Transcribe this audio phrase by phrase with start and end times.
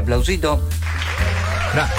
[0.00, 0.60] aplausito.
[1.72, 1.90] Bravo.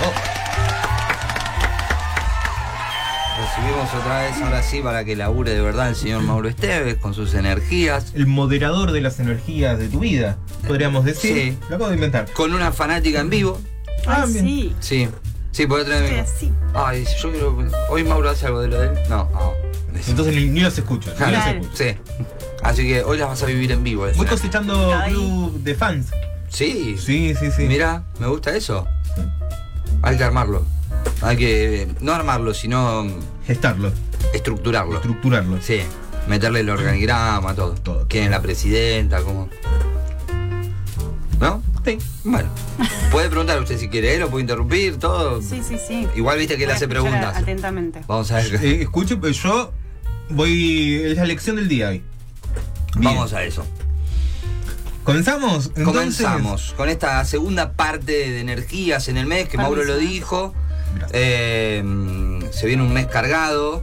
[3.39, 7.13] Recibimos otra vez, ahora sí, para que labure de verdad el señor Mauro Esteves con
[7.13, 8.11] sus energías.
[8.13, 10.37] El moderador de las energías de tu vida,
[10.67, 11.33] podríamos decir.
[11.35, 11.57] Sí.
[11.69, 12.31] Lo acabo de inventar.
[12.33, 13.59] Con una fanática en vivo.
[14.05, 14.45] Ah, bien.
[14.45, 14.75] sí.
[14.79, 15.09] Sí.
[15.51, 16.19] Sí, puede Estoy traerme.
[16.21, 16.51] así.
[16.73, 17.57] Ay, yo quiero.
[17.89, 18.93] Hoy Mauro hace algo de lo de él.
[19.09, 19.53] No, no.
[20.07, 21.09] Entonces ni, ni los escucho.
[21.13, 21.59] Ni los Claro.
[21.61, 21.75] escucho.
[21.83, 21.97] Sí.
[22.63, 24.05] Así que hoy las vas a vivir en vivo.
[24.15, 26.07] Voy cosechando club de fans.
[26.51, 26.97] Sí.
[26.99, 27.63] Sí, sí, sí.
[27.63, 28.85] Mira, me gusta eso.
[30.01, 30.63] Hay que armarlo.
[31.21, 31.87] Hay que.
[32.01, 33.05] No armarlo, sino
[33.47, 33.91] Gestarlo,
[34.33, 34.95] estructurarlo.
[34.97, 35.61] estructurarlo.
[35.61, 35.79] Sí.
[36.27, 37.73] Meterle el organigrama, todo.
[37.73, 38.05] Todo.
[38.07, 39.21] ¿Quién es la presidenta?
[39.21, 39.49] ¿Cómo?
[41.39, 41.63] ¿No?
[41.83, 41.97] Sí.
[42.23, 42.49] Bueno.
[43.11, 44.19] Puede preguntar usted si quiere, ¿eh?
[44.19, 45.41] lo puede interrumpir, todo.
[45.41, 46.07] Sí, sí, sí.
[46.15, 47.37] Igual viste que él Voy a hace preguntas.
[47.37, 48.01] Atentamente.
[48.07, 48.55] Vamos a ver.
[48.63, 49.71] Eh, escuche, pues yo
[50.29, 51.01] voy.
[51.03, 52.03] Es la lección del día hoy.
[52.95, 53.15] Bien.
[53.15, 53.65] Vamos a eso.
[55.03, 55.71] ¿Comenzamos?
[55.75, 60.53] Entonces, Comenzamos con esta segunda parte de energías en el mes, que Mauro lo dijo.
[60.95, 61.11] Gracias.
[61.13, 61.83] Eh,
[62.51, 63.81] se viene un mes cargado.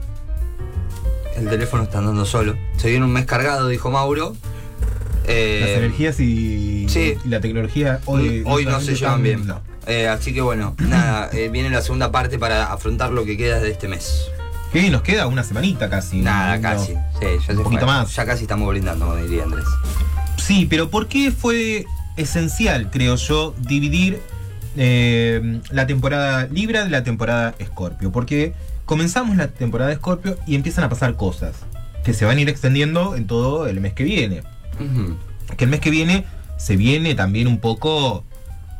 [1.37, 2.57] El teléfono está andando solo.
[2.77, 4.37] Se viene un mes cargado, dijo Mauro.
[5.27, 7.17] Eh, Las energías y, sí.
[7.25, 9.47] y la tecnología hoy, hoy no se llevan bien.
[9.47, 9.61] no.
[9.87, 13.59] Eh, así que bueno, nada, eh, viene la segunda parte para afrontar lo que queda
[13.61, 14.27] de este mes.
[14.73, 14.91] ¿Qué?
[14.91, 16.21] Nos queda una semanita casi.
[16.21, 16.63] Nada, No.
[16.63, 16.93] casi.
[17.21, 17.93] Sí, ya se Un poquito fue.
[17.95, 18.15] más.
[18.15, 19.65] Ya casi estamos brindando, como diría Andrés.
[20.49, 21.85] Sí, pero ¿por qué fue
[22.17, 24.19] esencial, creo yo, dividir
[24.79, 28.11] eh, la temporada Libra de la temporada Escorpio?
[28.13, 28.55] Porque
[28.87, 31.55] comenzamos la temporada Escorpio y empiezan a pasar cosas
[32.03, 34.43] que se van a ir extendiendo en todo el mes que viene.
[35.59, 36.25] Que el mes que viene
[36.57, 38.25] se viene también un poco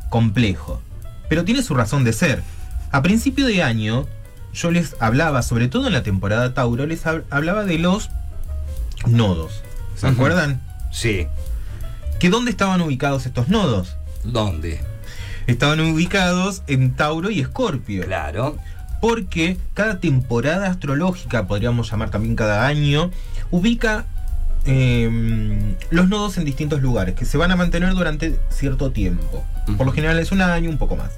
[0.09, 0.81] complejo.
[1.29, 2.41] Pero tiene su razón de ser.
[2.91, 4.07] A principio de año,
[4.55, 8.09] yo les hablaba, sobre todo en la temporada Tauro, les hab- hablaba de los
[9.05, 9.61] nodos.
[9.95, 10.61] ¿Se acuerdan?
[10.91, 11.27] Sí.
[12.19, 13.95] ¿Que dónde estaban ubicados estos nodos?
[14.25, 14.81] ¿Dónde?
[15.47, 18.03] Estaban ubicados en Tauro y Escorpio.
[18.03, 18.57] Claro.
[18.99, 23.09] Porque cada temporada astrológica, podríamos llamar también cada año,
[23.51, 24.05] ubica
[24.65, 29.45] eh, los nodos en distintos lugares, que se van a mantener durante cierto tiempo.
[29.77, 31.11] Por lo general es un año, un poco más.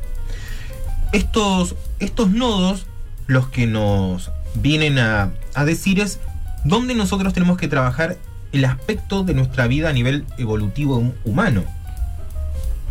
[1.12, 2.86] Estos, estos nodos,
[3.26, 6.20] los que nos vienen a, a decir es
[6.64, 8.18] dónde nosotros tenemos que trabajar
[8.52, 11.64] el aspecto de nuestra vida a nivel evolutivo hum- humano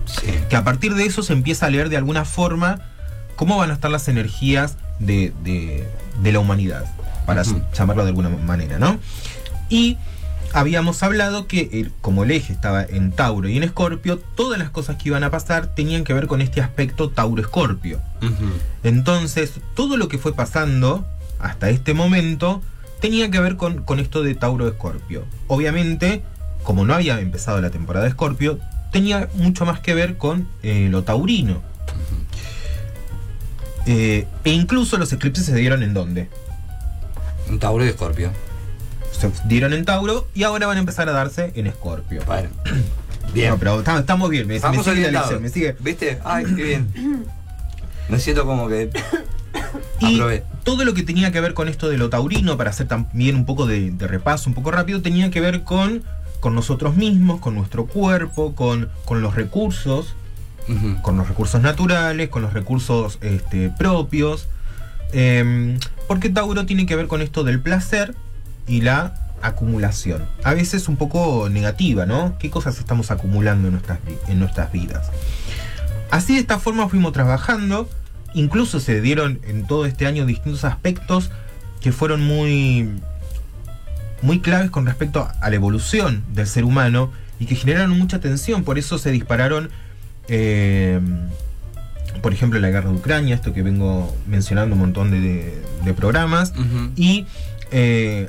[0.06, 0.26] Sí.
[0.48, 2.80] que a partir de eso se empieza a leer de alguna forma
[3.36, 5.86] cómo van a estar las energías de, de-
[6.22, 6.84] de la humanidad,
[7.26, 8.98] para llamarlo de alguna manera, ¿no?
[9.68, 9.96] Y
[10.52, 14.70] habíamos hablado que el- como el eje estaba en Tauro y en Escorpio, todas las
[14.70, 18.00] cosas que iban a pasar tenían que ver con este aspecto Tauro-Escorpio.
[18.82, 21.06] Entonces, todo lo que fue pasando
[21.38, 22.62] hasta este momento
[23.00, 25.24] tenía que ver con, con esto de Tauro-Escorpio.
[25.48, 26.22] Obviamente,
[26.62, 28.58] como no había empezado la temporada de Escorpio,
[28.92, 31.62] tenía mucho más que ver con eh, lo taurino.
[33.86, 36.28] Eh, e incluso los eclipses se dieron en dónde?
[37.48, 38.30] Un Tauro y Escorpio.
[39.10, 42.22] Se dieron en Tauro y ahora van a empezar a darse en Escorpio.
[42.26, 42.50] Bueno.
[43.32, 43.50] Bien.
[43.50, 45.76] No, pero estamos, estamos bien, me, sigue la lección, me sigue.
[45.78, 46.18] ¿Viste?
[46.24, 46.92] Ay, qué bien.
[48.08, 48.90] Me siento como que.
[50.00, 50.44] Y Aprobé.
[50.64, 53.44] todo lo que tenía que ver con esto de lo taurino, para hacer también un
[53.44, 56.02] poco de, de repaso, un poco rápido, tenía que ver con,
[56.40, 60.14] con nosotros mismos, con nuestro cuerpo, con, con los recursos,
[61.02, 64.48] con los recursos naturales, con los recursos este, propios.
[65.12, 68.14] Em, porque Tauro tiene que ver con esto del placer
[68.66, 70.24] y la acumulación.
[70.44, 72.38] A veces un poco negativa, ¿no?
[72.38, 75.10] ¿Qué cosas estamos acumulando en nuestras, en nuestras vidas?
[76.10, 77.88] Así de esta forma fuimos trabajando.
[78.34, 81.30] Incluso se dieron en todo este año distintos aspectos
[81.80, 82.90] que fueron muy,
[84.22, 88.64] muy claves con respecto a la evolución del ser humano y que generaron mucha tensión.
[88.64, 89.70] Por eso se dispararon,
[90.28, 91.00] eh,
[92.22, 95.62] por ejemplo, la guerra de Ucrania, esto que vengo mencionando un montón de,
[95.96, 96.52] programas,
[96.96, 97.26] y
[97.72, 98.28] eh,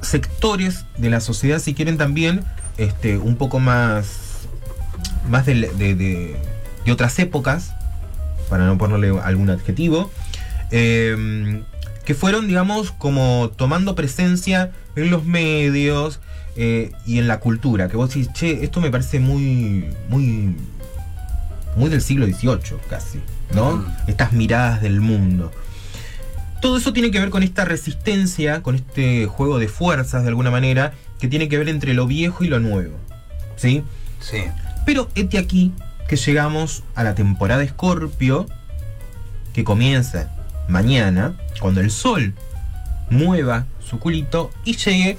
[0.00, 2.42] sectores de la sociedad, si quieren también,
[2.78, 4.06] este, un poco más,
[5.28, 7.74] más de- de otras épocas,
[8.50, 10.10] para no ponerle algún adjetivo,
[10.70, 11.62] eh,
[12.04, 16.20] que fueron, digamos, como tomando presencia en los medios
[16.56, 20.56] eh, y en la cultura, que vos decís, che, esto me parece muy, muy,
[21.76, 23.20] muy del siglo XVIII, casi,
[23.54, 23.76] ¿no?
[23.76, 23.86] Mm.
[24.08, 25.52] Estas miradas del mundo.
[26.60, 30.50] Todo eso tiene que ver con esta resistencia, con este juego de fuerzas de alguna
[30.50, 32.96] manera, que tiene que ver entre lo viejo y lo nuevo.
[33.56, 33.82] ¿Sí?
[34.20, 34.38] Sí.
[34.84, 35.72] Pero este aquí
[36.10, 38.48] que llegamos a la temporada Escorpio,
[39.52, 40.28] que comienza
[40.66, 42.34] mañana, cuando el sol
[43.10, 45.18] mueva su culito y llegue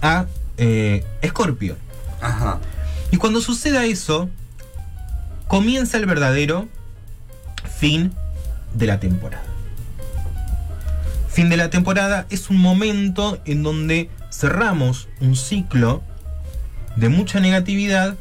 [0.00, 0.24] a
[0.56, 1.76] eh, Escorpio.
[2.22, 2.58] Ajá.
[3.10, 4.30] Y cuando suceda eso,
[5.46, 6.70] comienza el verdadero
[7.78, 8.10] fin
[8.72, 9.44] de la temporada.
[11.28, 16.02] Fin de la temporada es un momento en donde cerramos un ciclo
[16.96, 18.14] de mucha negatividad,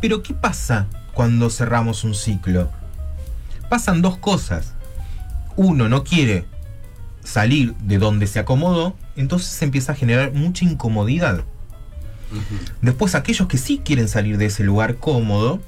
[0.00, 0.86] pero ¿qué pasa
[1.18, 2.70] cuando cerramos un ciclo?
[3.68, 4.74] Pasan dos cosas.
[5.56, 6.44] Uno no quiere
[7.24, 11.42] salir de donde se acomodó, entonces se empieza a generar mucha incomodidad.
[12.82, 15.60] Después aquellos que sí quieren salir de ese lugar cómodo,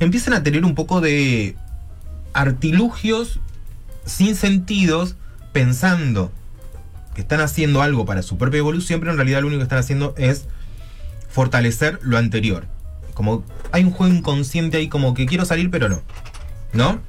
[0.00, 1.54] empiezan a tener un poco de
[2.32, 3.40] artilugios
[4.06, 5.16] sin sentidos,
[5.52, 6.32] pensando
[7.14, 9.80] que están haciendo algo para su propia evolución, pero en realidad lo único que están
[9.80, 10.46] haciendo es
[11.28, 12.77] fortalecer lo anterior.
[13.18, 13.42] Como
[13.72, 16.02] hay un juego inconsciente ahí como que quiero salir pero no.
[16.72, 17.00] ¿No?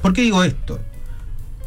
[0.00, 0.80] ¿Por qué digo esto?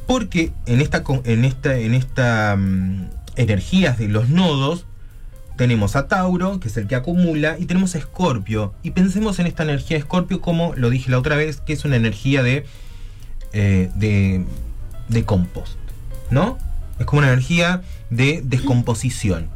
[0.08, 3.06] Porque en esta, en esta, en esta um,
[3.36, 4.88] energías de los nodos
[5.56, 8.74] tenemos a Tauro, que es el que acumula, y tenemos a Escorpio.
[8.82, 11.86] Y pensemos en esta energía de Escorpio como lo dije la otra vez, que es
[11.86, 12.66] una energía de,
[13.54, 14.44] eh, de,
[15.10, 15.78] de compost.
[16.32, 16.58] ¿No?
[16.98, 19.54] Es como una energía de descomposición.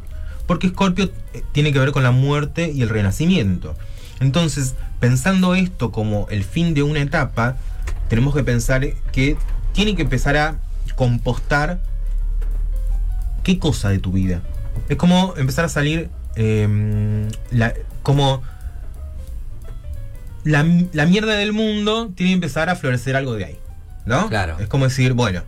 [0.49, 3.75] Porque Escorpio eh, tiene que ver con la muerte y el renacimiento.
[4.19, 7.57] Entonces, pensando esto como el fin de una etapa,
[8.07, 8.81] tenemos que pensar
[9.11, 9.37] que
[9.73, 10.55] tiene que empezar a
[10.95, 11.79] compostar
[13.43, 14.41] qué cosa de tu vida.
[14.89, 18.41] Es como empezar a salir eh, la, como
[20.43, 23.59] la, la, mierda del mundo tiene que empezar a florecer algo de ahí.
[24.07, 24.29] ¿No?
[24.29, 24.57] Claro.
[24.57, 25.43] Es como decir, bueno,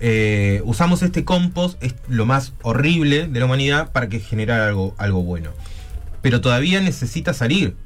[0.00, 4.94] eh, usamos este compost, es lo más horrible de la humanidad, para que generar algo,
[4.98, 5.50] algo bueno.
[6.22, 7.76] Pero todavía necesita salir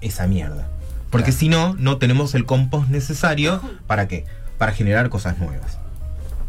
[0.00, 0.68] esa mierda.
[1.10, 1.38] Porque claro.
[1.38, 4.24] si no, no tenemos el compost necesario para qué?
[4.58, 5.78] Para generar cosas nuevas.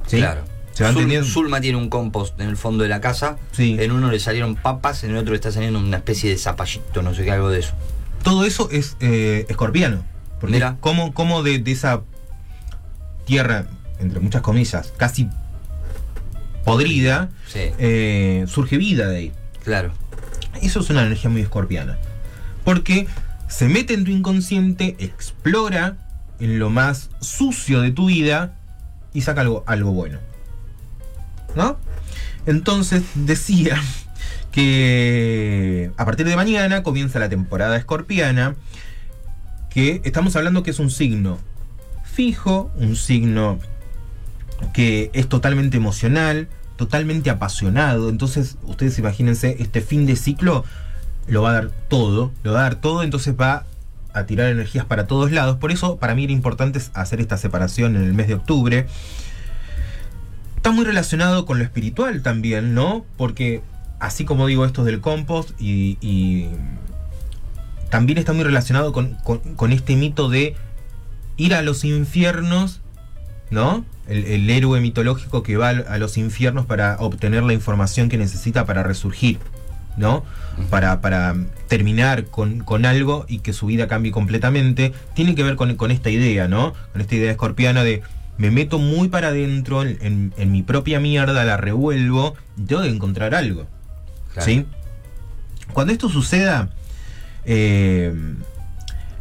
[0.08, 0.18] ¿Sí?
[0.18, 0.42] Claro.
[0.74, 3.38] ¿Se va Zul, Zulma tiene un compost en el fondo de la casa.
[3.54, 3.78] Sí.
[3.80, 7.02] En uno le salieron papas, en el otro le está saliendo una especie de zapallito,
[7.02, 7.74] no sé qué, algo de eso.
[8.24, 10.04] Todo eso es eh, escorpiano.
[10.42, 10.76] Porque Mira.
[10.82, 12.02] ¿Cómo, cómo de, de, esa
[13.24, 13.68] tierra,
[14.00, 15.30] entre muchas comillas, casi
[16.64, 17.60] podrida, sí.
[17.78, 19.32] eh, surge vida de ahí?
[19.64, 19.92] Claro.
[20.62, 21.98] Eso es una energía muy escorpiana.
[22.64, 23.08] Porque
[23.48, 25.98] se mete en tu inconsciente, explora
[26.40, 28.54] en lo más sucio de tu vida
[29.14, 30.20] y saca algo, algo bueno.
[31.56, 31.78] ¿No?
[32.46, 33.82] Entonces decía
[34.52, 38.56] que a partir de mañana comienza la temporada escorpiana,
[39.70, 41.38] que estamos hablando que es un signo
[42.04, 43.60] fijo, un signo
[44.74, 48.10] que es totalmente emocional, totalmente apasionado.
[48.10, 50.64] Entonces, ustedes imagínense, este fin de ciclo
[51.28, 53.66] lo va a dar todo, lo va a dar todo, entonces va
[54.14, 55.58] a tirar energías para todos lados.
[55.58, 58.88] Por eso, para mí era importante hacer esta separación en el mes de octubre.
[60.56, 63.06] Está muy relacionado con lo espiritual también, ¿no?
[63.18, 63.62] Porque
[64.00, 66.48] así como digo esto del compost y,
[67.90, 70.56] también está muy relacionado con, este mito de
[71.38, 72.82] ir a los infiernos,
[73.52, 73.86] ¿no?
[74.08, 78.66] El, el, héroe mitológico que va a los infiernos para obtener la información que necesita
[78.66, 79.40] para resurgir,
[79.98, 80.24] ¿no?
[80.70, 81.36] Para, para
[81.68, 84.94] terminar con, con, algo y que su vida cambie completamente.
[85.16, 86.74] Tiene que ver con, con esta idea, ¿no?
[86.94, 88.04] Con esta idea escorpiana de
[88.38, 92.36] me meto muy para adentro en, en, en, mi propia mierda, la revuelvo,
[92.68, 93.66] tengo que encontrar algo.
[94.34, 94.46] Claro.
[94.46, 94.66] ¿Sí?
[95.74, 96.70] Cuando esto suceda,
[97.46, 98.14] eh,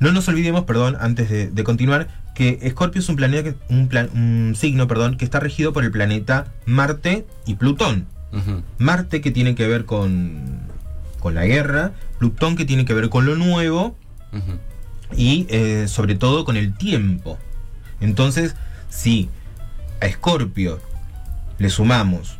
[0.00, 4.10] no nos olvidemos, perdón, antes de, de continuar, que Escorpio es un planeta, un, plan,
[4.12, 8.06] un, signo, perdón, que está regido por el planeta Marte y Plutón.
[8.32, 8.62] Uh -huh.
[8.78, 10.58] Marte que tiene que ver con,
[11.20, 13.96] con la guerra, Plutón que tiene que ver con lo nuevo
[14.32, 14.58] uh -huh.
[15.16, 17.38] y eh, sobre todo con el tiempo.
[18.00, 18.56] Entonces,
[18.90, 19.30] si
[20.00, 20.80] a Escorpio
[21.58, 22.38] le sumamos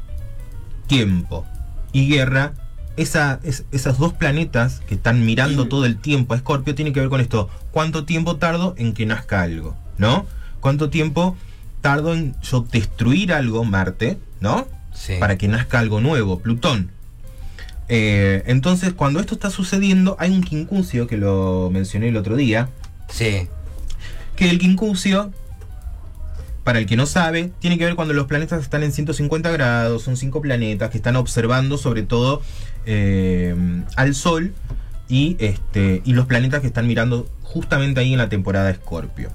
[0.89, 1.47] tiempo
[1.93, 2.55] y guerra,
[2.97, 7.01] esa, es, esas dos planetas que están mirando todo el tiempo a Escorpio tienen que
[7.01, 7.49] ver con esto.
[7.71, 9.77] ¿Cuánto tiempo tardo en que nazca algo?
[9.99, 10.27] ¿No?
[10.61, 11.37] ¿Cuánto tiempo
[11.81, 14.67] tardo en yo destruir algo, Marte, ¿no?
[14.95, 15.15] Sí.
[15.21, 16.91] Para que nazca algo nuevo, Plutón.
[17.89, 22.71] Eh, entonces, cuando esto está sucediendo, hay un quincuncio que lo mencioné el otro día.
[23.09, 23.49] Sí.
[24.37, 25.33] Que el quincuncio,
[26.65, 30.03] para el que no sabe, tiene que ver cuando los planetas están en 150 grados,
[30.03, 32.41] son cinco planetas que están observando sobre todo
[32.87, 33.55] eh,
[33.97, 34.55] al Sol
[35.09, 39.31] y, este, y los planetas que están mirando justamente ahí en la temporada Escorpio.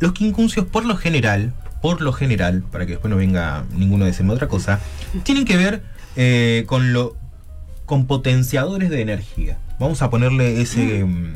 [0.00, 4.08] Los quincunциos, por lo general, por lo general, para que después no venga ninguno a
[4.08, 4.80] decirme otra cosa,
[5.22, 5.82] tienen que ver
[6.16, 7.16] eh, con lo
[7.86, 9.58] con potenciadores de energía.
[9.78, 11.34] Vamos a ponerle ese, mm.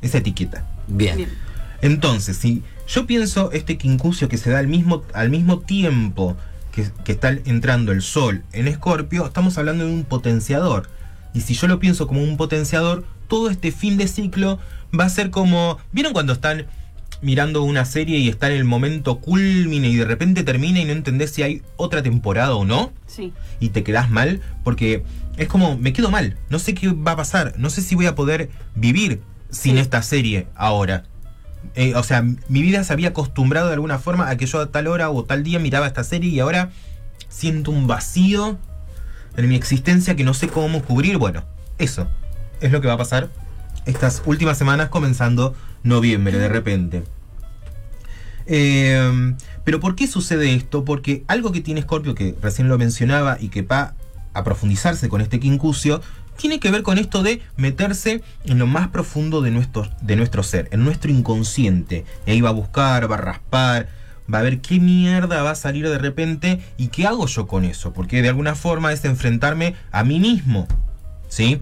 [0.00, 0.64] esa etiqueta.
[0.88, 1.16] Bien.
[1.16, 1.28] Bien.
[1.82, 6.36] Entonces, si yo pienso este quincuncio que se da al mismo, al mismo tiempo
[6.72, 10.88] que, que está entrando el Sol en Escorpio, estamos hablando de un potenciador.
[11.34, 14.58] Y si yo lo pienso como un potenciador, todo este fin de ciclo
[14.98, 15.78] va a ser como.
[15.92, 16.66] ¿Vieron cuando están
[17.22, 20.92] mirando una serie y está en el momento culmine y de repente termina y no
[20.92, 22.92] entendés si hay otra temporada o no?
[23.06, 23.32] Sí.
[23.60, 25.04] Y te quedás mal porque
[25.36, 28.06] es como, me quedo mal, no sé qué va a pasar, no sé si voy
[28.06, 29.80] a poder vivir sin Sí.
[29.80, 31.04] esta serie ahora.
[31.76, 34.70] Eh, o sea, mi vida se había acostumbrado de alguna forma a que yo a
[34.72, 36.70] tal hora o tal día miraba esta serie y ahora
[37.28, 38.58] siento un vacío
[39.36, 41.18] en mi existencia que no sé cómo cubrir.
[41.18, 41.44] Bueno,
[41.78, 42.08] eso
[42.60, 43.30] es lo que va a pasar
[43.86, 47.02] estas últimas semanas comenzando noviembre de repente.
[48.46, 49.34] Eh,
[49.64, 50.84] pero ¿por qué sucede esto?
[50.84, 53.94] Porque algo que tiene Scorpio, que recién lo mencionaba y que va
[54.34, 56.00] a profundizarse con este quincucio,
[56.36, 60.42] tiene que ver con esto de meterse en lo más profundo de nuestro, de nuestro
[60.42, 62.04] ser, en nuestro inconsciente.
[62.26, 63.88] Y ahí va a buscar, va a raspar,
[64.32, 67.64] va a ver qué mierda va a salir de repente y qué hago yo con
[67.64, 67.92] eso.
[67.92, 70.66] Porque de alguna forma es enfrentarme a mí mismo.
[71.28, 71.60] ¿Sí?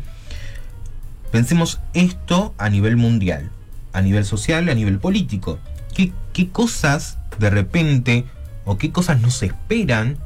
[1.31, 3.51] Pensemos esto a nivel mundial,
[3.93, 5.59] a nivel social, a nivel político.
[5.95, 8.25] ¿Qué, qué cosas de repente
[8.65, 10.19] o qué cosas nos esperan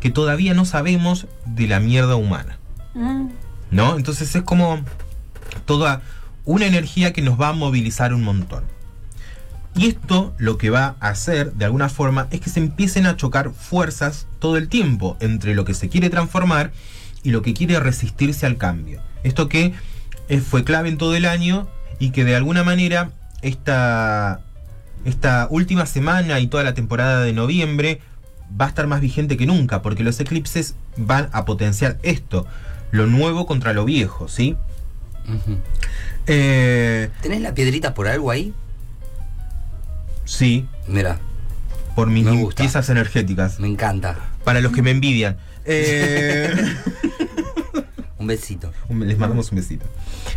[0.00, 2.58] que todavía no sabemos de la mierda humana?
[2.94, 3.28] Mm,
[3.70, 3.96] ¿No?
[3.96, 4.80] Entonces es como
[5.66, 6.02] toda
[6.44, 8.64] una energía que nos va a movilizar un montón.
[9.76, 13.16] Y esto lo que va a hacer, de alguna forma, es que se empiecen a
[13.16, 16.72] chocar fuerzas todo el tiempo entre lo que se quiere transformar
[17.24, 19.00] y lo que quiere resistirse al cambio.
[19.24, 19.74] Esto que
[20.48, 23.10] fue clave en todo el año y que de alguna manera
[23.42, 24.40] esta,
[25.04, 28.00] esta última semana y toda la temporada de noviembre
[28.60, 32.46] va a estar más vigente que nunca, porque los eclipses van a potenciar esto,
[32.90, 34.56] lo nuevo contra lo viejo, ¿sí?
[36.26, 38.52] Eh, ¿Tenés la piedrita por algo ahí?
[40.24, 41.18] sí, Mira,
[41.94, 44.16] por mis piezas energéticas, me encanta.
[44.42, 45.36] para los que me envidian.
[45.66, 46.52] Eh,
[48.18, 48.72] Un besito.
[48.90, 49.84] les mandamos un besito.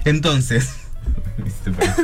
[0.05, 0.69] Entonces,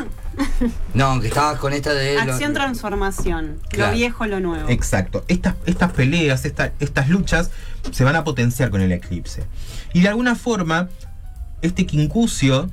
[0.93, 2.15] No, que estabas con esta de.
[2.15, 3.59] lo- Acción transformación.
[3.69, 3.91] Claro.
[3.91, 4.67] Lo viejo, lo nuevo.
[4.69, 5.23] Exacto.
[5.27, 7.51] Estas, estas peleas, esta- estas luchas
[7.91, 9.43] se van a potenciar con el eclipse.
[9.93, 10.89] Y de alguna forma,
[11.61, 12.69] este quincucio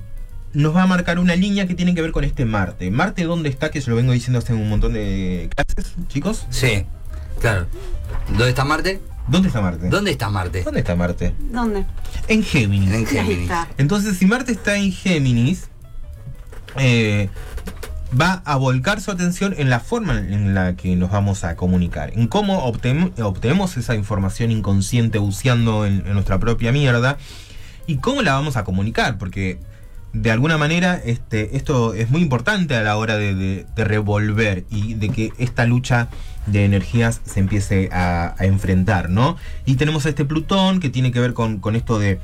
[0.53, 2.91] nos va a marcar una línea que tiene que ver con este Marte.
[2.91, 3.71] Marte, ¿dónde está?
[3.71, 6.47] Que se lo vengo diciendo hace un montón de clases, chicos.
[6.51, 6.87] Sí,
[7.41, 7.67] claro.
[8.29, 9.01] ¿Dónde está Marte?
[9.31, 9.89] ¿Dónde está Marte?
[9.89, 10.63] ¿Dónde está Marte?
[10.63, 11.35] ¿Dónde está Marte?
[11.53, 11.87] ¿Dónde?
[12.29, 12.89] En Géminis.
[12.91, 13.43] En Ahí Géminis.
[13.43, 13.69] está.
[13.79, 15.69] Entonces, si Marte está en Géminis,
[16.77, 17.29] eh,
[18.21, 22.13] va a volcar su atención en la forma en la que nos vamos a comunicar,
[22.15, 27.19] en cómo obtem- obtenemos esa información inconsciente buceando en, en nuestra propia mierda
[27.87, 29.59] y cómo la vamos a comunicar, porque
[30.13, 34.65] de alguna manera este, esto es muy importante a la hora de, de- de revolver
[34.71, 36.09] y de que esta lucha
[36.47, 39.37] de energías se empiece a, a enfrentar, ¿no?
[39.67, 42.19] Y tenemos a este Plutón que tiene que ver con, con esto de,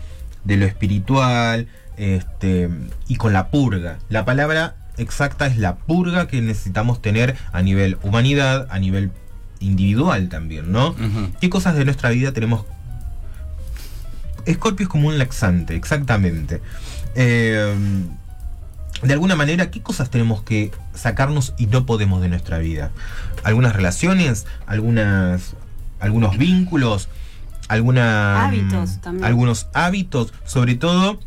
[0.44, 2.68] de lo espiritual este,
[3.06, 3.98] y con la purga.
[4.08, 9.12] La palabra exacta es la purga que necesitamos tener a nivel humanidad, a nivel
[9.60, 10.94] individual también, ¿no?
[11.40, 12.64] ¿Qué cosas de nuestra vida tenemos?
[14.44, 16.60] Escorpio es como un laxante, exactamente.
[17.16, 17.74] Eh,
[19.02, 22.90] de alguna manera, ¿qué cosas tenemos que sacarnos y no podemos de nuestra vida?
[23.44, 25.54] Algunas relaciones, algunas,
[26.00, 27.08] algunos vínculos,
[27.68, 29.24] alguna, Hábitos también.
[29.24, 31.18] algunos hábitos, sobre todo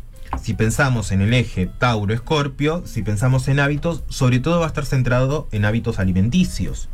[0.42, 4.86] si pensamos en el eje Tauro-Escorpio, si pensamos en hábitos, sobre todo va a estar
[4.86, 6.88] centrado en hábitos alimenticios,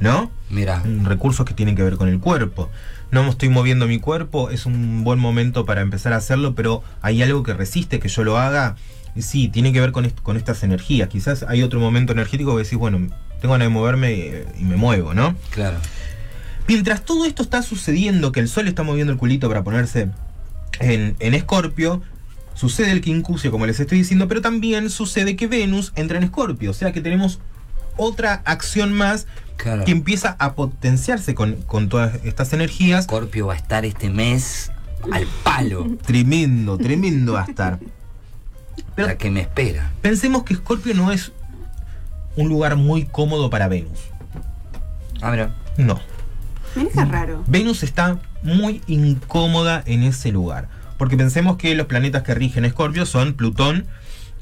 [0.00, 0.30] ¿no?
[0.50, 2.70] Mira, Mm, recursos que tienen que ver con el cuerpo.
[3.10, 6.82] No me estoy moviendo mi cuerpo, es un buen momento para empezar a hacerlo, pero
[7.00, 8.76] hay algo que resiste que yo lo haga.
[9.18, 11.08] Sí, tiene que ver con, est- con estas energías.
[11.08, 12.98] Quizás hay otro momento energético que decís, bueno,
[13.40, 15.34] tengo ganas de moverme eh, y me muevo, ¿no?
[15.50, 15.78] claro.
[16.66, 20.10] Mientras todo esto está sucediendo, que el sol está moviendo el culito para ponerse
[20.80, 22.02] en, en Escorpio,
[22.54, 26.70] sucede el quincuncio, como les estoy diciendo, pero también sucede que Venus entra en Escorpio.
[26.70, 27.40] O sea que tenemos
[27.98, 29.26] otra acción más
[29.56, 29.84] Claro.
[29.84, 33.04] que empieza a potenciarse con, con todas estas energías.
[33.06, 34.70] Scorpio va a estar este mes
[35.12, 35.84] al palo.
[36.06, 37.80] Tremendo, tremendo va a estar.
[38.94, 39.90] Pero la que me espera.
[40.00, 41.32] pensemos que Escorpio no es
[42.36, 43.98] un lugar muy cómodo para Venus.
[45.20, 45.54] Ah, mira.
[45.76, 45.98] No.
[46.76, 47.42] Mira qué raro.
[47.48, 50.68] Venus está muy incómoda en ese lugar.
[50.98, 53.86] Porque pensemos que los planetas que rigen Escorpio son Plutón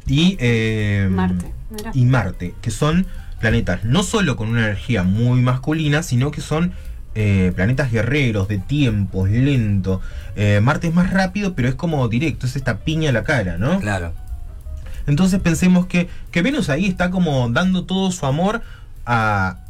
[0.06, 1.52] y eh, Marte.
[1.70, 1.90] Mira.
[1.94, 3.06] y Marte, que son
[3.40, 6.72] planetas no solo con una energía muy masculina, sino que son
[7.14, 10.00] eh, planetas guerreros, de tiempos, lento.
[10.36, 13.56] Eh, Marte es más rápido, pero es como directo, es esta piña a la cara,
[13.56, 13.80] ¿no?
[13.80, 14.12] Claro.
[15.06, 18.62] Entonces pensemos que, que Venus ahí está como dando todo su amor
[19.06, 19.60] a,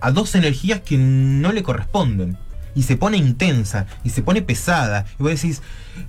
[0.00, 2.36] a dos energías que no le corresponden.
[2.74, 5.06] Y se pone intensa y se pone pesada.
[5.18, 5.62] Y vos decís,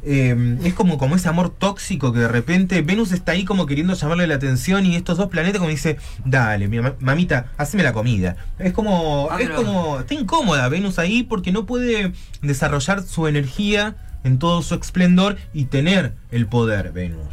[0.04, 3.94] eh, es como, como ese amor tóxico que de repente Venus está ahí como queriendo
[3.94, 7.94] llamarle la atención y estos dos planetas como dice, dale, mi ma- mamita, haceme la
[7.94, 8.36] comida.
[8.60, 13.28] Es como, Ah, es pero- como, está incómoda Venus ahí porque no puede desarrollar su
[13.28, 17.28] energía en todo su esplendor y tener el poder Venus.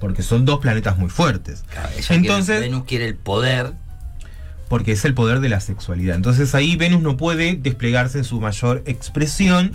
[0.00, 1.64] Porque son dos planetas muy fuertes.
[1.70, 3.72] Claro, Entonces- quiere- Venus quiere el poder.
[4.74, 6.16] Porque es el poder de la sexualidad.
[6.16, 9.70] Entonces ahí Venus no puede desplegarse en su mayor expresión,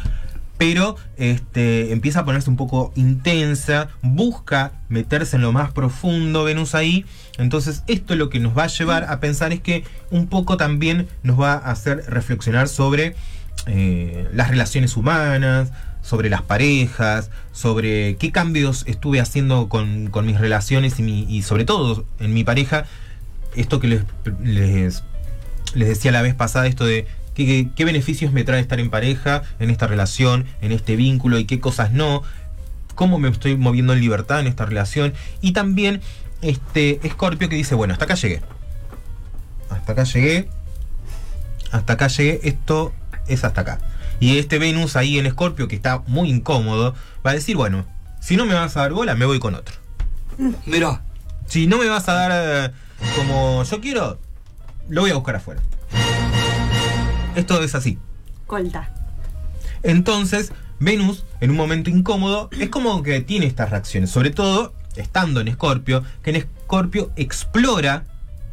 [0.58, 6.75] pero este, empieza a ponerse un poco intensa, busca meterse en lo más profundo Venus
[6.75, 7.06] ahí.
[7.38, 11.08] Entonces esto lo que nos va a llevar a pensar es que un poco también
[11.24, 13.15] nos va a hacer reflexionar sobre
[13.68, 20.41] eh, las relaciones humanas, sobre las parejas, sobre qué cambios estuve haciendo con, con mis
[20.41, 22.84] relaciones y, mi- y sobre todo en mi pareja.
[23.56, 24.03] Esto que les,
[24.44, 25.03] les,
[25.74, 28.89] les decía la vez pasada, esto de qué, qué- qué beneficios me trae estar en
[28.89, 32.22] pareja, en esta relación, en este vínculo y qué cosas no,
[32.96, 35.13] cómo me estoy moviendo en libertad en esta relación.
[35.41, 36.01] Y también
[36.41, 38.41] este Scorpio que dice, bueno, hasta acá llegué.
[39.70, 40.50] Hasta acá llegué.
[41.72, 42.39] Hasta acá llegué.
[42.44, 42.94] Esto
[43.27, 43.79] es hasta acá.
[44.20, 46.94] Y este Venus ahí en Scorpio, que está muy incómodo,
[47.25, 47.86] va a decir, bueno,
[48.20, 49.75] si no me vas a dar bola, me voy con otro.
[50.65, 51.01] Mirá,
[51.48, 52.74] Si no me vas a dar eh,
[53.15, 54.20] como yo quiero,
[54.88, 55.62] lo voy a buscar afuera.
[57.36, 57.98] Esto es así.
[58.48, 58.89] Colta.
[59.84, 64.10] Entonces, Venus, en un momento incómodo, es como que tiene estas reacciones.
[64.10, 68.06] Sobre todo, estando en Escorpio, que en Escorpio explora.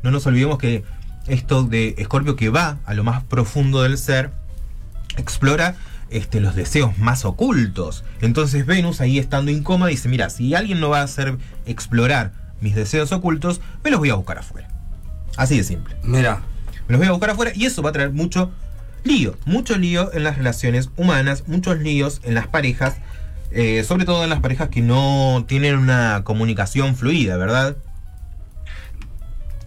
[0.03, 0.85] No nos olvidemos que
[1.27, 4.31] esto de Escorpio que va a lo más profundo del ser,
[5.17, 5.77] explora
[6.11, 8.05] este, los deseos más ocultos.
[8.21, 12.75] Entonces Venus ahí estando incómoda dice, mira, si alguien no va a hacer explorar mis
[12.75, 14.69] deseos ocultos, me los voy a buscar afuera.
[15.37, 15.97] Así de simple.
[16.03, 16.43] mirá.
[16.89, 18.51] Me los voy a buscar afuera y eso va a traer mucho
[19.05, 22.97] lío, mucho lío en las relaciones humanas, muchos líos en las parejas,
[23.51, 27.77] eh, sobre todo en las parejas que no tienen una comunicación fluida, ¿verdad?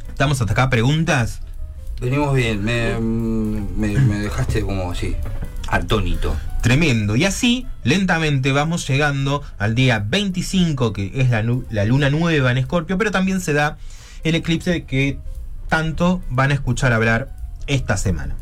[0.09, 1.41] Estamos hasta acá, preguntas.
[2.01, 2.63] Venimos bien.
[2.63, 5.15] Me, me, me dejaste como así,
[5.67, 6.35] atónito.
[6.61, 7.15] Tremendo.
[7.15, 11.43] Y así, lentamente vamos llegando al día 25, que es la,
[11.85, 13.77] luna nueva en Escorpio, pero también se da
[14.23, 15.19] el eclipse que
[15.69, 17.35] tanto van a escuchar hablar
[17.67, 18.35] esta semana.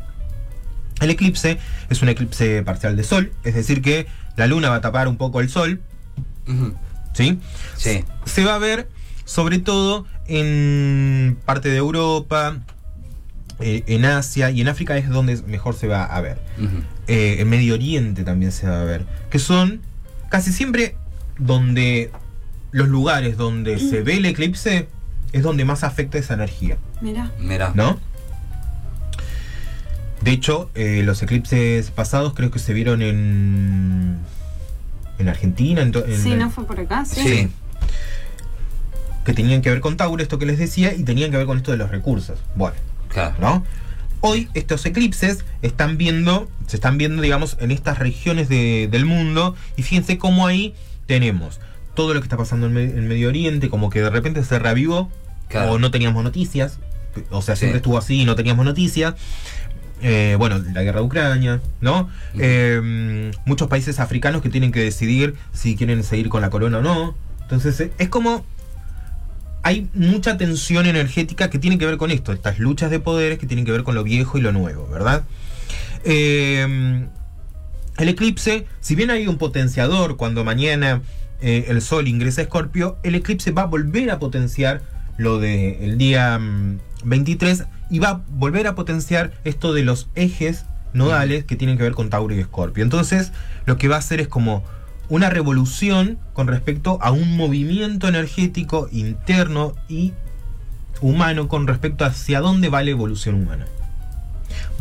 [1.00, 1.58] El eclipse
[1.90, 5.16] es un eclipse parcial de sol, es decir que la luna va a tapar un
[5.16, 5.80] poco el sol.
[7.12, 7.38] ¿sí?
[7.76, 8.04] Sí.
[8.24, 8.88] Se va a ver
[9.24, 12.56] sobre todo en parte de Europa,
[13.60, 16.38] eh, en Asia y en África es donde mejor se va a ver
[17.08, 19.80] eh, en Medio Oriente también se va a ver, que son
[20.28, 20.96] casi siempre
[21.38, 22.10] donde
[22.70, 24.88] los lugares donde se ve el eclipse
[25.32, 27.32] es donde más afecta esa energía, Mira.
[27.40, 27.72] Mirá.
[27.74, 27.98] ¿no?
[30.22, 34.18] De hecho, eh, los eclipses pasados creo que se vieron en
[35.18, 37.20] en Argentina, en to- en- Sí, no fue por acá, sí.
[37.22, 37.48] Sí.
[39.24, 41.58] que tenían que ver con Tauro, esto que les decía, y tenían que ver con
[41.58, 42.38] esto de los recursos.
[42.54, 42.76] Bueno,
[43.08, 43.34] Claro.
[43.40, 43.64] ¿no?
[44.20, 49.54] Hoy estos eclipses están viendo, se están viendo, digamos, en estas regiones de- del mundo
[49.76, 50.74] y fíjense cómo ahí
[51.06, 51.60] tenemos
[51.94, 55.10] todo lo que está pasando en, en Medio Oriente, como que de repente se reavivó
[55.48, 55.72] Claro.
[55.72, 56.78] o no teníamos noticias,
[57.30, 57.60] o sea, Sí.
[57.60, 59.14] siempre estuvo así y no teníamos noticias.
[60.02, 62.08] Eh, bueno, la guerra de Ucrania, ¿no?
[62.38, 66.82] Eh, muchos países africanos que tienen que decidir si quieren seguir con la corona o
[66.82, 67.16] no.
[67.42, 68.44] Entonces, eh, es como
[69.62, 73.46] hay mucha tensión energética que tiene que ver con esto, estas luchas de poderes que
[73.46, 75.24] tienen que ver con lo viejo y lo nuevo, ¿verdad?
[76.04, 77.06] Eh,
[77.98, 81.02] el eclipse, si bien hay un potenciador cuando mañana
[81.40, 84.82] eh, el Sol ingresa a Escorpio, el eclipse va a volver a potenciar
[85.16, 90.64] lo del día mm, 23 y va a volver a potenciar esto de los ejes
[90.92, 92.84] nodales que tienen que ver con Tauro y Escorpio.
[92.84, 93.32] Entonces,
[93.66, 94.62] lo que va a hacer es como
[95.08, 100.12] una revolución con respecto a un movimiento energético interno y
[101.00, 103.66] humano con respecto hacia dónde va la evolución humana.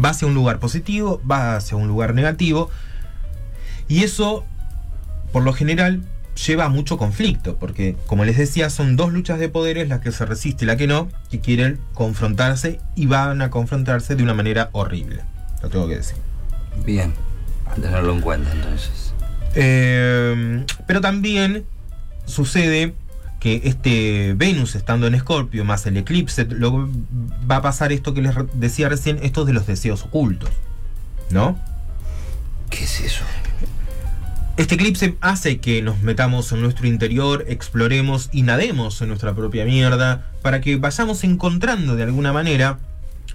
[0.03, 2.69] Va hacia un lugar positivo, va hacia un lugar negativo,
[3.87, 4.45] y eso,
[5.31, 6.01] por lo general,
[6.45, 10.11] lleva a mucho conflicto, porque, como les decía, son dos luchas de poderes, la que
[10.11, 14.33] se resiste y la que no, que quieren confrontarse y van a confrontarse de una
[14.33, 15.23] manera horrible.
[15.61, 16.17] Lo tengo que decir.
[16.85, 17.13] Bien.
[17.75, 19.06] Tenerlo en cuenta entonces.
[19.59, 21.65] Eh, pero también
[22.25, 22.93] sucede
[23.39, 26.87] que este Venus estando en Escorpio más el eclipse, luego
[27.49, 30.51] va a pasar esto que les decía recién, esto de los deseos ocultos.
[31.31, 31.57] ¿No?
[32.69, 33.23] ¿Qué es eso?
[34.57, 39.65] Este eclipse hace que nos metamos en nuestro interior, exploremos y nademos en nuestra propia
[39.65, 42.77] mierda, para que vayamos encontrando de alguna manera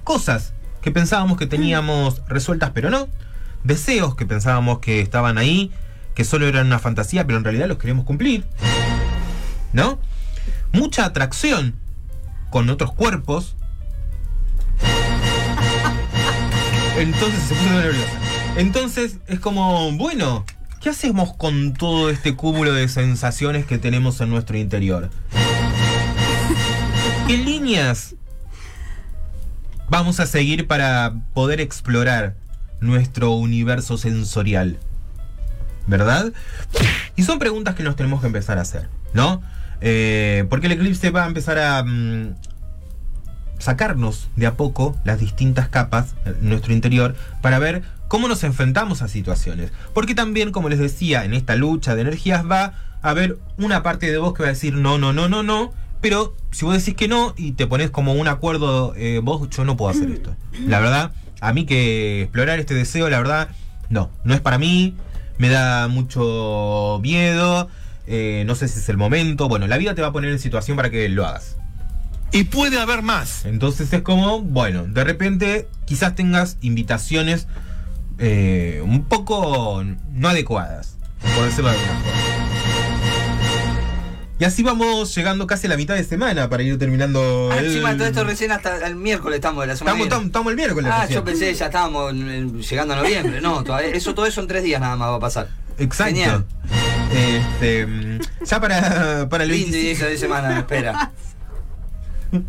[0.04, 3.08] cosas que pensábamos que teníamos resueltas, pero no.
[3.64, 5.70] deseos que pensábamos que estaban ahí,
[6.14, 8.44] que solo eran una fantasía, pero en realidad los queremos cumplir.
[9.72, 9.98] ¿No?
[10.72, 11.74] Mucha atracción
[12.50, 13.56] con otros cuerpos.
[16.98, 18.18] Entonces se puso nerviosa.
[18.56, 20.44] Entonces es como, bueno,
[20.80, 25.10] ¿qué hacemos con todo este cúmulo de sensaciones que tenemos en nuestro interior?
[27.26, 28.14] ¿Qué líneas
[29.88, 32.34] vamos a seguir para poder explorar
[32.80, 34.78] nuestro universo sensorial?
[35.86, 36.32] ¿Verdad?
[37.16, 39.42] Y son preguntas que nos tenemos que empezar a hacer, ¿no?
[39.80, 42.34] Eh, porque el eclipse va a empezar a mm,
[43.58, 49.02] sacarnos de a poco las distintas capas en nuestro interior para ver cómo nos enfrentamos
[49.02, 49.72] a situaciones.
[49.94, 54.10] Porque también, como les decía, en esta lucha de energías va a haber una parte
[54.10, 55.72] de vos que va a decir no, no, no, no, no.
[56.00, 59.64] Pero si vos decís que no y te pones como un acuerdo, eh, vos, yo
[59.64, 60.34] no puedo hacer esto.
[60.66, 63.48] La verdad, a mí que explorar este deseo, la verdad,
[63.88, 64.96] no, no es para mí.
[65.42, 67.68] Me da mucho miedo.
[68.06, 69.48] eh, no sé si es el momento.
[69.48, 71.56] Bueno, la vida te va a poner en situación para que lo hagas.
[72.30, 73.44] Y puede haber más.
[73.44, 77.48] Entonces es como, bueno, de repente quizás tengas invitaciones
[78.20, 80.96] eh, un poco no adecuadas,
[81.34, 82.41] por decirlo de alguna forma.
[84.42, 87.48] Y así vamos llegando casi a la mitad de semana para ir terminando.
[87.52, 90.02] Ah, el- encima todo esto recién hasta el miércoles estamos de la semana.
[90.02, 90.90] Estamos, estamos, el miércoles.
[90.92, 91.20] Ah, recién.
[91.20, 93.40] yo pensé ya estábamos llegando a noviembre.
[93.40, 95.48] No, todavía, eso todo eso en tres días nada más va a pasar.
[95.78, 96.12] Exacto.
[96.16, 96.44] Genial.
[97.14, 101.12] Este, mm, ya para, para el Lindo 25 inicio de semana espera.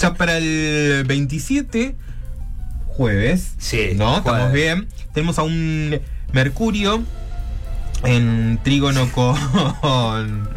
[0.00, 1.94] Ya para el 27,
[2.88, 3.52] jueves.
[3.58, 4.20] Sí, ¿No?
[4.22, 4.26] jueves.
[4.26, 4.88] Estamos bien.
[5.14, 6.00] Tenemos a un
[6.32, 7.04] Mercurio
[8.04, 10.48] en trígono con.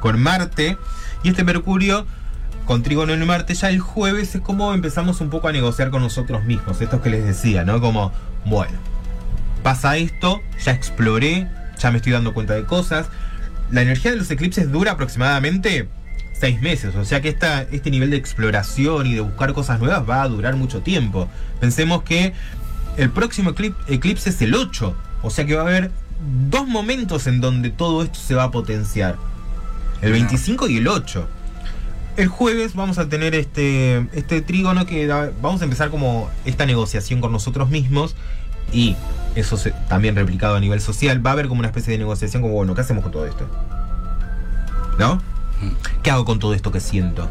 [0.00, 0.76] con Marte.
[1.22, 2.06] Y este Mercurio
[2.64, 6.02] con trígono en Marte ya el jueves es como empezamos un poco a negociar con
[6.02, 6.80] nosotros mismos.
[6.80, 7.80] Esto que les decía, ¿no?
[7.80, 8.12] Como,
[8.44, 8.76] bueno,
[9.62, 13.06] pasa esto, ya exploré, ya me estoy dando cuenta de cosas.
[13.70, 15.88] La energía de los eclipses dura aproximadamente
[16.38, 20.02] seis meses, o sea que esta, este nivel de exploración y de buscar cosas nuevas
[20.08, 21.28] va a durar mucho tiempo.
[21.60, 22.32] Pensemos que
[22.96, 25.90] el próximo eclip- eclipse es el 8, o sea que va a haber
[26.50, 29.16] dos momentos en donde todo esto se va a potenciar.
[30.00, 31.26] El 25 y el 8.
[32.16, 36.66] El jueves vamos a tener este, este trígono que da- vamos a empezar como esta
[36.66, 38.14] negociación con nosotros mismos
[38.72, 38.96] y
[39.34, 41.24] eso se- también replicado a nivel social.
[41.24, 43.46] Va a haber como una especie de negociación como, bueno, ¿qué hacemos con todo esto?
[44.98, 45.20] ¿No?
[46.02, 47.28] ¿Qué hago con todo esto que siento?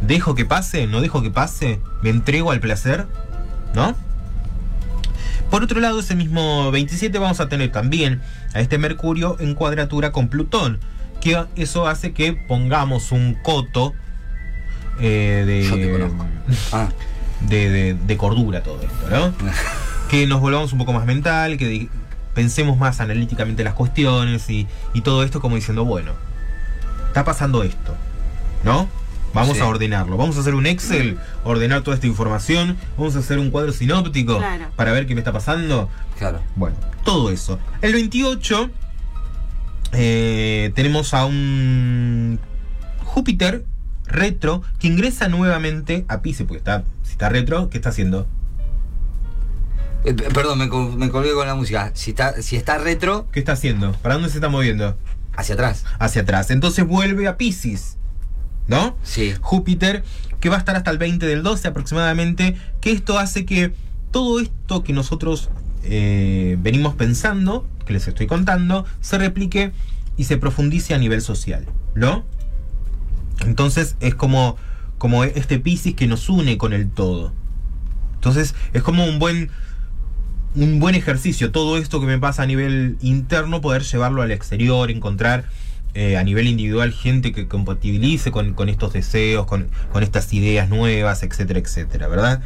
[0.00, 0.86] ¿Dejo que pase?
[0.86, 1.80] ¿No dejo que pase?
[2.02, 3.06] ¿Me entrego al placer?
[3.74, 3.94] ¿No?
[5.50, 8.20] Por otro lado, ese mismo 27 vamos a tener también
[8.54, 10.78] a este Mercurio en cuadratura con Plutón.
[11.20, 13.94] Que eso hace que pongamos un coto
[15.00, 16.26] eh, de, Yo te conozco.
[16.72, 16.88] Ah,
[17.40, 19.32] de, de- de cordura todo esto, ¿no?
[20.10, 21.88] que nos volvamos un poco más mental, que
[22.34, 26.12] pensemos más analíticamente las cuestiones y, y todo esto como diciendo, bueno,
[27.08, 27.94] está pasando esto,
[28.64, 28.88] ¿no?
[29.36, 29.62] Vamos Sí.
[29.62, 33.50] a ordenarlo, vamos a hacer un Excel, ordenar toda esta información, vamos a hacer un
[33.50, 34.66] cuadro sinóptico Claro.
[34.76, 35.88] para ver qué me está pasando.
[36.18, 36.40] claro.
[36.56, 37.58] Bueno, todo eso.
[37.82, 38.70] El 28
[39.92, 42.38] eh, tenemos a un
[43.04, 43.64] Júpiter
[44.06, 48.26] retro que ingresa nuevamente a Pisces, porque está, si está retro, ¿qué está haciendo?
[50.04, 51.90] Eh, perdón, me, me colgué con la música.
[51.94, 53.92] Si está, si está retro, ¿Qué está haciendo?
[53.94, 54.96] ¿Para dónde se está moviendo?
[55.36, 55.84] hacia atrás.
[55.98, 56.50] Hacia atrás.
[56.50, 57.98] Entonces vuelve a Pisces.
[58.68, 58.96] ¿No?
[59.02, 59.34] Sí.
[59.40, 60.02] Júpiter,
[60.40, 63.72] que va a estar hasta el 20 del 12 aproximadamente, que esto hace que
[64.10, 65.50] todo esto que nosotros
[65.84, 69.72] eh, venimos pensando, que les estoy contando, se replique
[70.16, 72.24] y se profundice a nivel social, ¿no?
[73.40, 74.56] Entonces es como,
[74.98, 77.32] como este Piscis que nos une con el todo.
[78.14, 79.50] Entonces es como un buen,
[80.54, 84.90] un buen ejercicio, todo esto que me pasa a nivel interno, poder llevarlo al exterior,
[84.90, 85.44] encontrar
[85.96, 90.68] eh, a nivel individual gente que compatibilice con, con estos deseos, con, con estas ideas
[90.68, 92.42] nuevas, etcétera, etcétera, ¿verdad?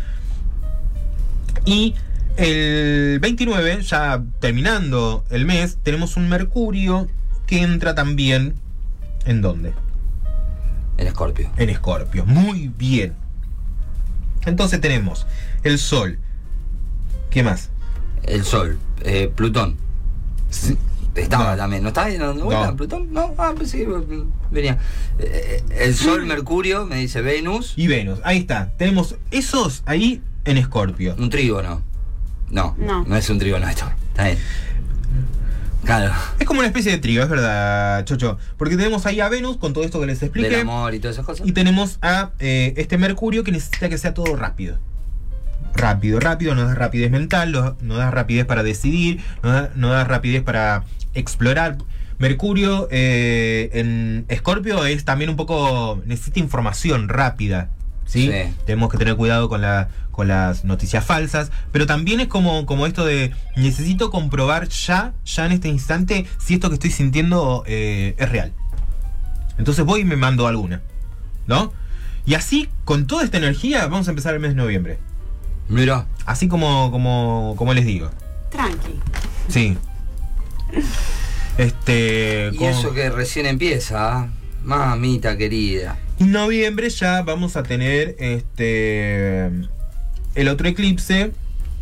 [1.64, 1.96] Y
[2.36, 7.08] el 29, ya terminando el mes, tenemos un Mercurio
[7.48, 8.54] que entra también
[9.24, 9.72] en dónde?
[10.96, 11.50] En Escorpio.
[11.56, 12.24] En Escorpio.
[12.26, 13.14] Muy bien.
[14.46, 15.26] Entonces tenemos
[15.64, 16.20] el Sol.
[17.30, 17.70] ¿Qué más?
[18.22, 18.78] El Sol.
[19.02, 19.76] eh, Plutón.
[21.14, 21.56] Estaba No.
[21.56, 21.82] también.
[21.82, 22.76] ¿No estaba ahí dando vuelta No.
[22.76, 23.12] Plutón?
[23.12, 24.78] No, ah, que mm, venía.
[25.18, 27.74] Eh, eh, el Sol, Mercurio, me dice Venus.
[27.76, 28.20] Y Venus.
[28.24, 28.72] Ahí está.
[28.76, 31.14] Tenemos esos ahí en Escorpio.
[31.18, 31.82] Un trígono.
[32.50, 33.04] No, No.
[33.04, 33.84] no es un trígono esto.
[34.10, 34.38] Está bien.
[35.84, 36.12] Claro.
[36.38, 38.38] Es como una especie de trío, es verdad, Chocho.
[38.58, 40.60] Porque tenemos ahí a Venus con todo esto que les Del expliqué.
[40.60, 41.46] amor y todas esas cosas.
[41.46, 44.78] Y tenemos a eh, este Mercurio que necesita que sea todo rápido.
[45.74, 50.04] Rápido, rápido, nos da rapidez mental, nos da rapidez para decidir, nos da, nos da
[50.04, 51.78] rapidez para explorar.
[52.18, 57.70] Mercurio eh, en Escorpio es también un poco, necesita información rápida.
[58.04, 58.26] ¿sí?
[58.30, 58.54] Sí.
[58.66, 62.86] Tenemos que tener cuidado con, la, con las noticias falsas, pero también es como, como
[62.86, 68.14] esto de necesito comprobar ya, ya en este instante, si esto que estoy sintiendo eh,
[68.18, 68.52] es real.
[69.56, 70.82] Entonces voy y me mando alguna,
[71.46, 71.72] ¿no?
[72.26, 74.98] Y así, con toda esta energía, vamos a empezar el mes de noviembre.
[75.70, 78.10] Mira, Así como, como, como les digo.
[78.50, 79.00] Tranqui.
[79.48, 79.76] Sí.
[81.58, 82.50] Este.
[82.52, 84.28] y con- eso que recién empieza, ¿ah?
[84.64, 85.98] mamita querida.
[86.18, 89.46] En noviembre ya vamos a tener este.
[90.34, 91.32] El otro eclipse.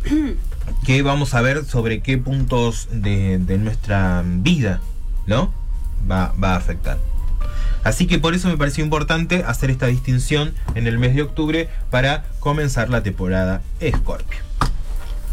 [0.85, 4.81] Que vamos a ver sobre qué puntos de, de nuestra vida,
[5.25, 5.51] ¿no?
[6.09, 6.99] Va, va a afectar.
[7.83, 11.69] Así que por eso me pareció importante hacer esta distinción en el mes de octubre
[11.89, 14.39] para comenzar la temporada Escorpio.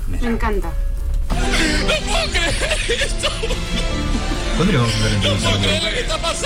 [0.08, 0.72] Me encanta.
[4.56, 5.52] ¿Cuándo le vamos a hacer la introducción?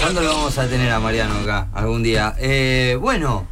[0.00, 1.68] ¿Cuándo lo vamos a tener a Mariano acá?
[1.72, 2.34] Algún día.
[2.38, 3.46] Eh, bueno,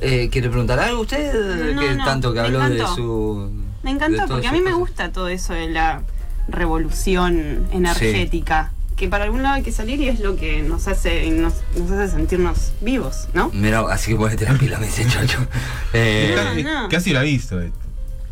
[0.00, 1.32] eh, ¿quiere preguntar algo usted?
[1.74, 2.94] No, que no, tanto que me habló de encantó.
[2.94, 3.52] su.
[3.82, 6.02] Me encantó porque a mí me gusta todo eso de la
[6.48, 8.72] revolución energética.
[8.96, 11.90] Que para algún lado hay que salir y es lo que nos hace, nos, nos
[11.90, 13.50] hace sentirnos vivos, ¿no?
[13.52, 15.38] Mira, así que ponete la pila, me dice Chocho.
[15.92, 16.88] Eh, Casi- no.
[16.88, 17.60] Casi lo ha visto.
[17.60, 17.76] esto.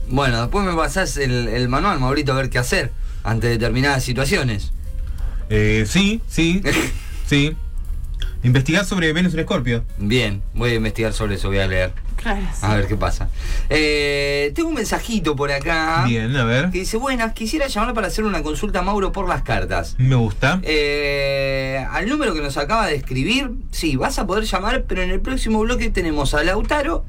[0.08, 2.92] bueno, después me pasás el, el manual, Maurito, a ver qué hacer
[3.24, 4.72] ante determinadas situaciones.
[5.50, 6.62] Eh, sí, sí,
[7.26, 7.56] sí.
[8.42, 9.84] Investigar sobre Venus en Escorpio.
[9.98, 11.92] Bien, voy a investigar sobre eso, voy a leer.
[12.16, 12.40] Claro.
[12.54, 12.60] sí.
[12.62, 13.28] A ver qué pasa.
[13.68, 16.04] Eh, tengo un mensajito por acá.
[16.06, 16.70] Bien, a ver.
[16.70, 19.94] Que dice, buenas, quisiera llamar para hacer una consulta a Mauro por las cartas.
[19.98, 20.60] Me gusta.
[20.62, 25.10] Eh, al número que nos acaba de escribir, sí, vas a poder llamar, pero en
[25.10, 27.04] el próximo bloque tenemos a Lautaro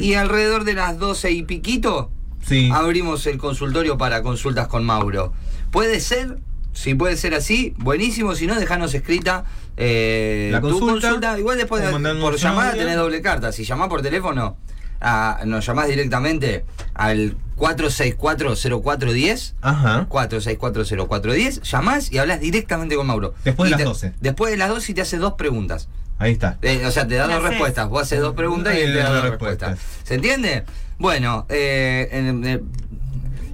[0.00, 2.10] y alrededor de las 12 y piquito
[2.44, 2.70] Sí.
[2.72, 5.32] abrimos el consultorio para consultas con Mauro.
[5.70, 6.38] ¿Puede ser?
[6.72, 8.34] Si puede ser así, buenísimo.
[8.34, 9.44] Si no, dejanos escrita
[9.80, 11.82] eh, La tu consulta, Igual después
[12.20, 13.50] por llamada tenés doble carta.
[13.52, 14.56] Si llamás por teléfono,
[15.00, 16.64] ah, nos llamás directamente
[16.94, 19.54] al 4640410.
[19.62, 20.06] Ajá.
[20.08, 23.34] 4640410, llamás y hablas directamente con Mauro.
[23.44, 24.12] Después de Y las te- 12.
[24.20, 25.88] Después de las 12 y te hace dos preguntas.
[26.18, 26.58] Ahí está.
[26.62, 27.48] Eh, o sea, te da dos haces.
[27.50, 27.88] respuestas.
[27.88, 29.70] Vos haces dos preguntas y él te da dos respuestas.
[29.70, 30.06] respuestas.
[30.08, 30.64] ¿Se entiende?
[30.98, 32.70] Bueno, eh, en- en-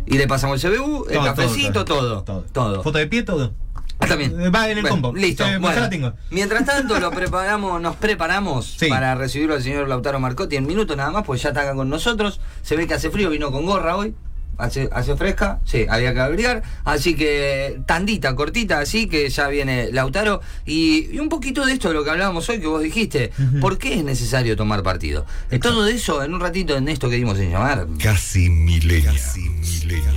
[0.07, 2.43] y le pasamos el CBU, el Todo, cafecito, todo, todo.
[2.53, 2.83] Todo.
[2.83, 3.55] Foto de pie, todo.
[3.99, 4.39] Ah, también.
[4.41, 5.15] Eh, Va en el Bueno, combo.
[5.17, 5.45] Listo.
[5.45, 5.77] Eh, pues bueno.
[5.77, 6.13] ya la tengo.
[6.31, 8.89] Mientras tanto, lo preparamos, nos preparamos Sí.
[8.89, 11.89] para recibirlo al señor Lautaro Marcotti en minutos nada más, pues ya está acá con
[11.89, 12.41] nosotros.
[12.63, 14.15] Se ve que hace frío, vino con gorra hoy.
[14.59, 16.63] Hace, hace fresca, sí, había que agregar.
[16.85, 20.41] Así que tandita, cortita, así que ya viene Lautaro.
[20.65, 23.33] Y, y un poquito de esto de lo que hablábamos hoy, que vos dijiste.
[23.61, 25.27] ¿Por qué es necesario tomar partido?
[25.51, 25.69] Exacto.
[25.69, 27.87] Todo eso en un ratito en esto que dimos en llamar.
[28.03, 29.13] Casi milenia.
[29.13, 30.11] Casi milenia.